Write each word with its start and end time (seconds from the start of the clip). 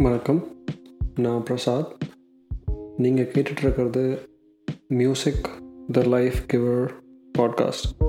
வணக்கம். 0.00 0.46
நான் 1.14 1.42
பிரசாத். 1.42 1.96
நீங்கள் 2.96 3.30
கேட்டுட்ருக்கிறது 3.30 4.18
music 4.88 5.48
the 5.92 6.02
life 6.02 6.34
giver 6.52 6.90
podcast 7.38 8.08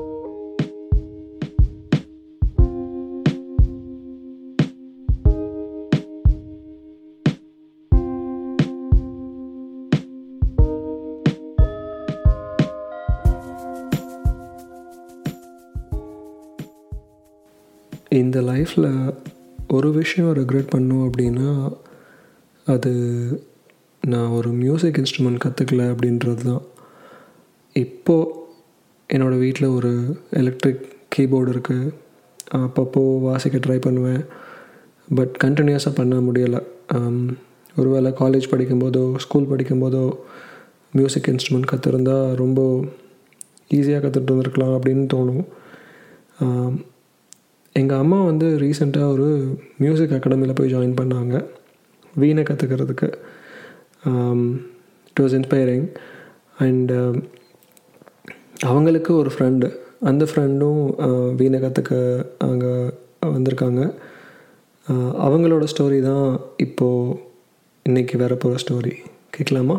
இந்த 18.09 18.41
லைஃப்பில் 18.41 19.15
ஒரு 19.71 19.89
விஷயம் 19.91 20.35
ரெக்ரெட் 20.35 20.69
பண்ணும் 20.69 21.05
அப்படின்னா 21.07 21.49
அது 22.67 22.91
நான் 24.03 24.35
ஒரு 24.37 24.49
மியூசிக் 24.49 24.99
இன்ஸ்ட்ருமெண்ட் 25.01 25.43
கற்றுக்கல 25.45 25.83
அப்படின்றது 25.93 26.43
தான் 26.43 26.63
இப்போது 27.75 28.39
என்னோடய 29.09 29.43
வீட்டில் 29.45 29.75
ஒரு 29.77 29.91
எலக்ட்ரிக் 30.31 30.83
கீபோர்டு 31.15 31.53
இருக்குது 31.53 31.93
அப்பப்போ 32.57 33.01
வாசிக்க 33.21 33.57
ட்ரை 33.57 33.79
பண்ணுவேன். 33.81 34.23
பட் 35.15 35.33
கண்டினியூஸாக 35.43 35.95
பண்ண 35.95 36.15
முடியலை. 36.15 36.61
Um, 36.95 37.17
ஒருவேளை 37.75 38.09
காலேஜ் 38.11 38.51
படிக்கும்போதோ 38.51 39.03
ஸ்கூல் 39.15 39.49
படிக்கும்போதோ 39.49 40.03
மியூசிக் 40.93 41.27
இன்ஸ்ட்ருமெண்ட் 41.27 41.69
கற்றுருந்தா 41.71 42.15
ரொம்ப 42.35 42.61
ஈஸியாக 43.69 44.01
கற்றுட்டு 44.03 44.33
வந்திருக்கலாம் 44.33 44.73
அப்படின்னு 44.77 45.05
தோணும். 45.13 45.45
Um, 46.39 46.73
எங்கள் 47.75 48.01
அம்மா 48.03 48.17
வந்து 48.29 48.47
ரீசெண்டாக 48.61 49.13
ஒரு 49.15 49.27
மியூசிக் 49.81 50.15
அகாடமியில் 50.15 50.57
போய் 50.57 50.71
ஜாயின் 50.73 50.97
பண்ணாங்க. 50.99 51.35
வீணை 52.21 52.43
கற்றுக்கிறதுக்கு 52.47 53.07
இட் 55.09 55.21
வாஸ் 55.23 55.35
இன்ஸ்பைரிங் 55.37 55.85
அண்டு 56.65 56.97
அவங்களுக்கு 58.71 59.11
ஒரு 59.21 59.31
ஃப்ரெண்டு 59.35 59.69
அந்த 60.09 60.23
ஃப்ரெண்டும் 60.29 60.81
வீணை 61.39 61.59
கற்றுக்க 61.63 61.93
அங்கே 62.49 62.73
வந்திருக்காங்க. 63.35 63.81
அவங்களோட 65.25 65.63
ஸ்டோரி 65.73 65.99
தான் 66.09 66.27
இப்போது 66.65 67.17
இன்றைக்கி 67.89 68.17
வரப்போகிற 68.23 68.61
ஸ்டோரி 68.65 68.93
கேட்கலாமா 69.37 69.77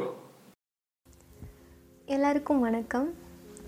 எல்லாருக்கும் 2.16 2.64
வணக்கம். 2.66 3.06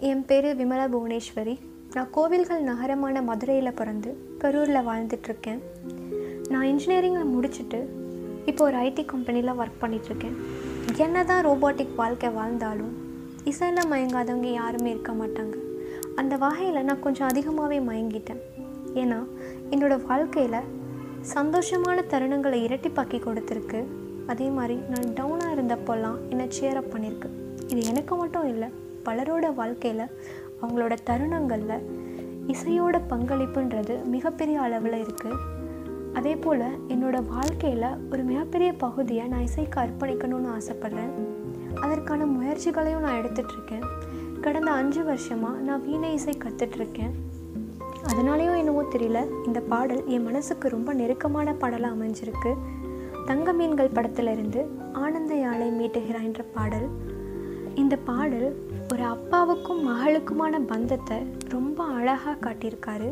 என் 0.08 0.25
பேர் 0.30 0.48
விமலா 0.58 0.86
புவனேஸ்வரி. 0.95 1.55
நான் 1.95 2.09
கோவில்கள் 2.11 2.62
நகரமான 2.62 3.23
மதுரையில் 3.23 3.73
பிறந்து 3.73 4.11
கரூரில் 4.39 4.87
வாழ்ந்துட்டுருக்கேன். 4.89 5.61
நான் 6.48 6.64
இன்ஜினியரிங்கில் 6.64 7.31
முடிச்சுட்டு 7.34 7.81
இப்போ 8.47 8.64
ஒரு 8.64 8.77
ஐடி 8.77 9.05
கம்பெனியில் 9.05 9.53
ஒர்க் 9.53 9.81
பண்ணிகிட்ருக்கேன் 9.81 10.34
என்ன 10.97 11.25
தான் 11.25 11.47
ரோபோட்டிக் 11.47 11.95
வாழ்க்கை 11.97 12.31
வாழ்ந்தாலும் 12.31 12.92
இசையில் 13.45 13.91
மயங்காதவங்க 13.91 14.53
யாருமே 14.53 14.91
இருக்க 14.91 15.12
மாட்டாங்க. 15.12 15.55
அந்த 16.14 16.36
வகையில் 16.36 16.84
நான் 16.84 17.01
கொஞ்சம் 17.01 17.28
அதிகமாகவே 17.28 17.78
மயங்கிட்டேன். 17.78 18.42
ஏன்னா 18.95 19.27
என்னோடய 19.70 20.06
வாழ்க்கையில் 20.06 20.61
சந்தோஷமான 21.34 22.05
தருணங்களை 22.11 22.61
இரட்டிப்பாக்கி 22.64 23.20
கொடுத்துருக்கு. 23.20 23.84
அதே 24.27 24.48
மாதிரி 24.48 24.81
நான் 24.92 25.14
டவுனாக 25.19 25.55
இருந்தப்போல்லாம் 25.56 26.19
என்னை 26.29 26.47
சேரப் 26.48 26.92
பண்ணியிருக்கு 26.92 27.31
இது 27.69 27.84
எனக்கு 27.84 28.17
மட்டும் 28.17 28.48
இல்லை 28.48 28.69
பலரோட 29.05 29.55
வாழ்க்கையில் 29.55 30.11
அவங்களோட 30.65 30.97
தருணங்களில் 31.05 31.84
இசையோட 32.53 32.97
பங்களிப்புன்றது 33.11 34.05
மிகப்பெரிய 34.05 34.61
அளவில் 34.61 34.97
இருக்குது 35.05 35.41
அதே 36.12 36.37
போல் 36.37 36.67
என்னோடய 36.89 37.29
வாழ்க்கையில் 37.29 37.87
ஒரு 38.11 38.23
மிகப்பெரிய 38.23 38.73
பகுதியை 38.73 39.27
நான் 39.29 39.41
இசைக்கு 39.41 39.81
அர்ப்பணிக்கணும்னு 39.81 40.51
ஆசைப்பட்றேன். 40.57 41.12
அதற்கான 41.81 42.27
முயற்சிகளையும் 42.27 43.01
நான் 43.01 43.19
எடுத்துகிட்ருக்கேன் 43.20 43.87
கடந்த 44.41 44.70
அஞ்சு 44.70 45.05
வருஷமாக 45.05 45.59
நான் 45.59 45.83
வீணை 45.83 46.13
இசை 46.13 46.35
கற்றுட்ருக்கேன் 46.45 47.14
அதனாலேயும் 48.11 48.57
என்னவோ 48.57 48.83
தெரியல 48.83 49.20
இந்த 49.47 49.61
பாடல் 49.61 50.03
என் 50.07 50.23
மனசுக்கு 50.23 50.69
ரொம்ப 50.69 50.95
நெருக்கமான 50.95 51.55
பாடலாக 51.55 51.95
அமைஞ்சிருக்கு. 51.97 52.53
தங்க 53.27 53.53
மீன்கள் 53.53 53.95
படத்திலிருந்து 53.95 54.63
ஆனந்த 54.92 55.35
யாழை 55.35 55.69
மீட்டுகிறான்ற 55.70 56.45
பாடல் 56.55 56.89
இந்த 57.83 57.96
பாடல் 58.08 58.48
ஒரு 58.92 59.05
அப்பாவுக்கும் 59.05 59.80
மகளுக்குமான 59.89 60.58
பந்தத்தை 60.73 61.17
ரொம்ப 61.48 61.85
அழகாக 61.85 62.35
காட்டியிருக்காரு 62.45 63.08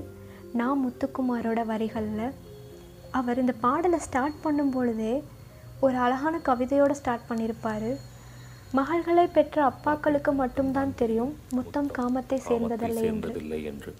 நான் 0.53 0.83
முத்துக்குமாரோட 0.83 1.61
வரிகளில். 1.71 2.34
அவர் 3.11 3.41
இந்த 3.43 3.55
பாடலை 3.65 3.99
ஸ்டார்ட் 3.99 4.39
பண்ணும் 4.43 4.71
பொழுதே 4.71 5.15
ஒரு 5.81 5.97
அழகான 5.97 6.41
கவிதையோடு 6.49 6.97
ஸ்டார்ட் 7.00 7.28
பண்ணியிருப்பார். 7.31 7.91
மகள்களை 8.78 9.27
பெற்ற 9.39 9.73
அப்பாக்களுக்கு 9.73 10.34
மட்டும்தான் 10.43 10.94
தெரியும் 11.03 11.34
முத்தம் 11.50 11.91
காமத்தை 11.99 12.41
சேர்ந்ததில்லை 12.49 13.05
என்று. 13.65 13.93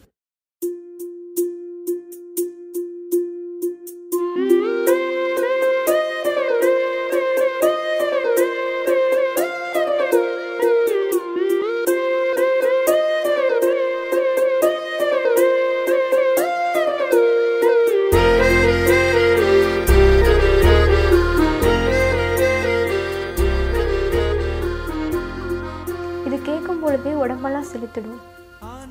உடம்பெல்லாம் 27.25 27.71
செலுத்திடும். 27.72 28.21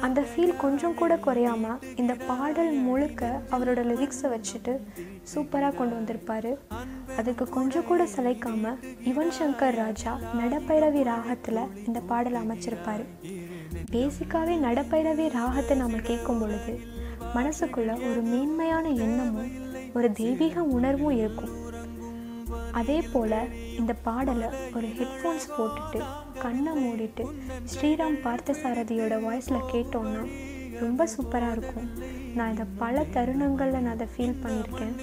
அந்த 0.06 0.20
ஃபீல் 0.30 0.54
கொஞ்சம் 0.62 0.96
கூட 1.00 1.14
குறையாமல் 1.26 1.82
இந்த 2.02 2.14
பாடல் 2.30 2.72
முழுக்க 2.86 3.30
அவரோட 3.56 3.80
லிரிக்ஸை 3.90 4.28
வச்சுட்டு 4.34 4.74
சூப்பராக 5.32 5.76
கொண்டு 5.78 5.94
வந்திருப்பார். 5.98 6.50
அதுக்கு 7.20 7.46
கொஞ்சம் 7.58 7.88
கூட 7.90 8.02
சிலைக்காமல் 8.16 8.80
யுவன் 9.10 9.34
சங்கர் 9.38 9.78
ராஜா 9.82 10.14
நடப்பைரவி 10.40 11.04
ராகத்தில் 11.12 11.70
இந்த 11.88 12.02
பாடல் 12.12 12.40
அமைச்சிருப்பார். 12.42 13.04
பேசிக்காகவே 13.94 14.58
நடப்பைரவி 14.68 15.28
ராகத்தை 15.40 15.78
நம்ம 15.84 16.02
கேட்கும் 16.10 16.42
பொழுது 16.44 16.76
மனசுக்குள்ள 17.38 17.92
ஒரு 18.10 18.22
மேன்மையான 18.32 18.86
எண்ணமும் 19.06 19.52
ஒரு 19.98 20.08
தெய்வீக 20.22 20.64
உணர்வும் 20.78 21.18
இருக்கும். 21.22 21.54
அதே 22.82 22.98
போல் 23.14 23.38
இந்த 23.80 23.94
பாடலை 24.08 24.50
ஒரு 24.78 24.88
ஹெட்ஃபோன்ஸ் 25.00 25.48
போட்டுட்டு 25.58 26.00
கண்ணை 26.44 26.74
மூடிட்டு 26.84 27.26
ஸ்ரீராம் 27.74 28.18
பார்த்தசாரதியோட 28.28 29.16
வாய்ஸில் 29.28 29.68
கேட்டோன்னா 29.74 30.24
ரொம்ப 30.84 31.08
சூப்பராக 31.14 31.56
இருக்கும். 31.56 31.90
நான் 32.38 32.54
இதை 32.54 32.66
பல 32.84 33.04
தருணங்களில் 33.16 33.84
நான் 33.86 33.96
அதை 33.96 34.08
ஃபீல் 34.14 34.42
பண்ணியிருக்கேன். 34.44 34.96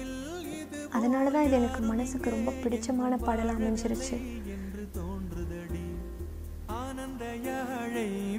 அதனால 0.97 1.25
தான் 1.35 1.45
இது 1.47 1.55
எனக்கு 1.61 1.81
மனசுக்கு 1.91 2.29
ரொம்ப 2.37 2.53
பிடிச்சமான 2.63 3.21
பாடலாக 3.27 3.59
அமைஞ்சிருச்சு. 3.59 4.17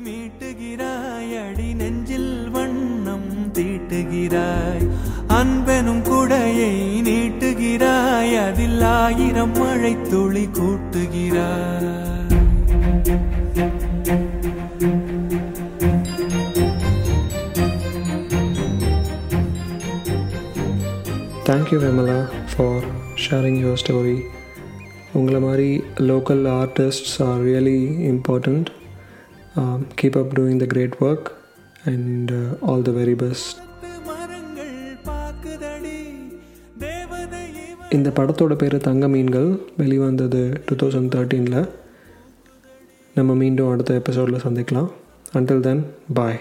மீட்டுகிறாய் 0.04 1.32
அடி 1.40 1.66
நெஞ்சில் 1.80 2.32
வண்ணம் 2.54 3.30
தீட்டுகிறாய். 3.56 4.84
அன்பெனும் 5.38 6.02
குடையை 6.08 6.70
நீட்டுகிறாய் 8.30 8.48
அதில் 8.48 8.82
ஆயிரம் 8.96 9.54
மழை 9.56 9.92
துளி 10.08 10.42
கூட்டுகிறார் 10.56 11.86
thank you 21.44 21.78
Vimala 21.80 22.18
for 22.50 22.84
sharing 23.22 23.58
your 23.58 23.80
story 23.82 24.18
உங்களை 25.12 25.40
மாதிரி 25.40 25.70
local 26.02 26.44
artists 26.54 27.16
are 27.22 27.40
really 27.42 27.80
important 28.10 28.68
keep 29.94 30.18
up 30.18 30.36
doing 30.38 30.60
the 30.62 30.68
great 30.68 30.96
work 31.00 31.30
and 31.84 32.32
all 32.68 32.86
the 32.88 32.92
very 32.92 33.16
best 33.18 33.58
இந்த 37.90 38.10
படத்தோட 38.10 38.54
பேர் 38.54 38.76
தங்க 38.76 39.08
மீன்கள் 39.08 39.60
வெளிவந்தது 39.76 40.52
டூ 40.66 40.74
தௌசண்ட் 40.74 41.10
தேர்ட்டீனில் 41.14 41.68
நம்ம 43.14 43.34
மீண்டும் 43.34 43.70
அடுத்த 43.70 43.94
எபிசோடில் 43.94 44.44
சந்திக்கலாம். 44.46 44.90
Until 45.32 45.60
then 45.60 45.86
bye 46.14 46.40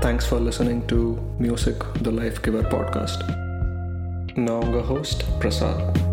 thanks 0.00 0.28
for 0.30 0.40
listening 0.40 0.82
to 0.86 1.14
music 1.38 1.84
the 2.02 2.10
life 2.10 2.38
giver 2.46 2.68
podcast 2.74 3.24
நான் 4.34 4.60
உங்கள் 4.60 4.82
ஹோஸ்ட் 4.82 5.22
பிரசாத். 5.38 6.07